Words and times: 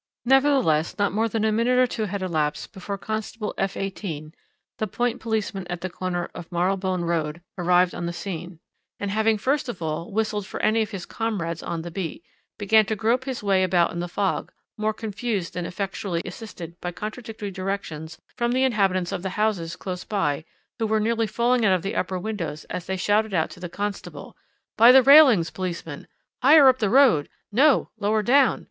Nevertheless, 0.25 0.97
not 0.97 1.11
more 1.13 1.29
than 1.29 1.45
a 1.45 1.51
minute 1.51 1.77
or 1.77 1.85
two 1.85 2.05
had 2.05 2.23
elapsed 2.23 2.73
before 2.73 2.97
Constable 2.97 3.53
F 3.55 3.77
18, 3.77 4.33
the 4.79 4.87
point 4.87 5.21
policeman 5.21 5.67
at 5.67 5.81
the 5.81 5.91
corner 5.91 6.31
of 6.33 6.51
Marylebone 6.51 7.03
Road, 7.03 7.39
arrived 7.55 7.93
on 7.93 8.07
the 8.07 8.11
scene, 8.11 8.59
and, 8.99 9.11
having 9.11 9.37
first 9.37 9.69
of 9.69 9.79
all 9.79 10.11
whistled 10.11 10.47
for 10.47 10.59
any 10.63 10.81
of 10.81 10.89
his 10.89 11.05
comrades 11.05 11.61
on 11.61 11.83
the 11.83 11.91
beat, 11.91 12.23
began 12.57 12.83
to 12.87 12.95
grope 12.95 13.25
his 13.25 13.43
way 13.43 13.61
about 13.63 13.91
in 13.91 13.99
the 13.99 14.07
fog, 14.07 14.51
more 14.75 14.91
confused 14.91 15.53
than 15.53 15.67
effectually 15.67 16.23
assisted 16.25 16.79
by 16.81 16.91
contradictory 16.91 17.51
directions 17.51 18.17
from 18.35 18.53
the 18.53 18.63
inhabitants 18.63 19.11
of 19.11 19.21
the 19.21 19.29
houses 19.29 19.75
close 19.75 20.03
by, 20.03 20.43
who 20.79 20.87
were 20.87 20.99
nearly 20.99 21.27
falling 21.27 21.63
out 21.63 21.73
of 21.75 21.83
the 21.83 21.95
upper 21.95 22.17
windows 22.17 22.63
as 22.71 22.87
they 22.87 22.97
shouted 22.97 23.35
out 23.35 23.51
to 23.51 23.59
the 23.59 23.69
constable. 23.69 24.35
"'By 24.77 24.91
the 24.91 25.03
railings, 25.03 25.51
policeman.' 25.51 26.07
"'Higher 26.41 26.69
up 26.69 26.79
the 26.79 26.89
road.' 26.89 27.29
"'No, 27.51 27.91
lower 27.99 28.23
down.' 28.23 28.59